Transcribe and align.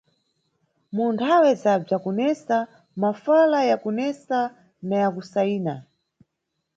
Mu 0.95 1.05
nthawe 1.13 1.49
za 1.61 1.73
bzakunesa, 1.81 2.57
mafala 3.01 3.59
yakunesa 3.69 4.39
na 4.87 4.95
yakusayina. 5.03 5.75